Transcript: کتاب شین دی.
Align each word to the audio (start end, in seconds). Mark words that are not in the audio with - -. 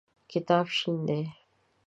کتاب 0.31 0.65
شین 0.77 0.97
دی. 1.07 1.21